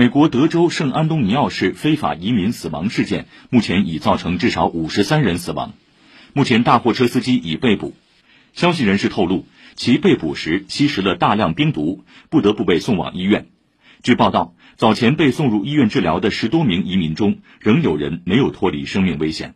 [0.00, 5.74] 美国德州圣安东尼奥市非法移民死亡事件目前已造成至少五十三人死亡。
[6.32, 7.94] 目前大货车司机已被捕。
[8.54, 9.44] 消息人士透露
[9.74, 13.48] 其被捕时吸食了大量冰毒不得不被送往医院。
[14.02, 19.54] 据报道早前被送入医院治疗的十多名移民中仍有人没有脱离生命危险。